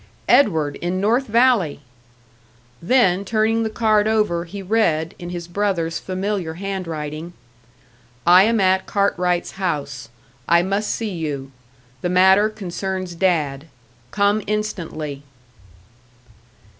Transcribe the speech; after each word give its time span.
Edward 0.29 0.77
in 0.77 0.99
North 0.99 1.27
Valley! 1.27 1.79
Then, 2.81 3.23
turning 3.23 3.61
the 3.61 3.69
card 3.69 4.07
over, 4.07 4.45
he 4.45 4.63
read, 4.63 5.13
in 5.19 5.29
his 5.29 5.47
brother's 5.47 5.99
familiar 5.99 6.55
handwriting, 6.55 7.33
"I 8.25 8.45
am 8.45 8.59
at 8.59 8.87
Cartwright's 8.87 9.51
house. 9.61 10.09
I 10.49 10.63
must 10.63 10.89
see 10.89 11.11
you. 11.11 11.51
The 12.01 12.09
matter 12.09 12.49
concerns 12.49 13.13
Dad. 13.13 13.67
Come 14.09 14.41
instantly." 14.47 15.21